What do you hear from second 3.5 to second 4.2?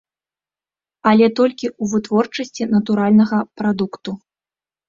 прадукту.